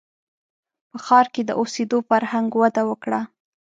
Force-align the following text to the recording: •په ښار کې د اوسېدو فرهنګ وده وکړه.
•په 0.91 0.97
ښار 1.05 1.25
کې 1.33 1.41
د 1.45 1.51
اوسېدو 1.59 1.97
فرهنګ 2.09 2.49
وده 2.61 2.81
وکړه. 2.89 3.21